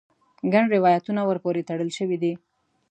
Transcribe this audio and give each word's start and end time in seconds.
ګڼ 0.53 0.65
روایتونه 0.75 1.21
ور 1.25 1.37
پورې 1.43 1.65
تړل 1.69 1.89
شوي 1.97 2.17
دي. 2.23 2.33